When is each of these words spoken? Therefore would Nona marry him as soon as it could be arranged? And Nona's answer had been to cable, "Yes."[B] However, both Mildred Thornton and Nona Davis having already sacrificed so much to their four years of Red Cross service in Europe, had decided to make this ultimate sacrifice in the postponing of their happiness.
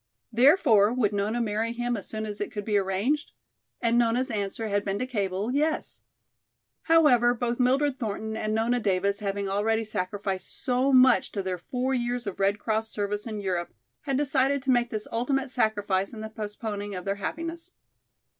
Therefore 0.33 0.91
would 0.91 1.13
Nona 1.13 1.39
marry 1.39 1.73
him 1.73 1.95
as 1.95 2.07
soon 2.07 2.25
as 2.25 2.41
it 2.41 2.51
could 2.51 2.65
be 2.65 2.75
arranged? 2.75 3.33
And 3.83 3.99
Nona's 3.99 4.31
answer 4.31 4.67
had 4.67 4.83
been 4.83 4.97
to 4.97 5.05
cable, 5.05 5.51
"Yes."[B] 5.53 6.01
However, 6.91 7.35
both 7.35 7.59
Mildred 7.59 7.99
Thornton 7.99 8.35
and 8.35 8.55
Nona 8.55 8.79
Davis 8.79 9.19
having 9.19 9.47
already 9.47 9.85
sacrificed 9.85 10.57
so 10.59 10.91
much 10.91 11.31
to 11.33 11.43
their 11.43 11.59
four 11.59 11.93
years 11.93 12.25
of 12.25 12.39
Red 12.39 12.57
Cross 12.57 12.89
service 12.89 13.27
in 13.27 13.41
Europe, 13.41 13.75
had 14.01 14.17
decided 14.17 14.63
to 14.63 14.71
make 14.71 14.89
this 14.89 15.07
ultimate 15.11 15.51
sacrifice 15.51 16.13
in 16.13 16.21
the 16.21 16.29
postponing 16.31 16.95
of 16.95 17.05
their 17.05 17.17
happiness. 17.21 17.71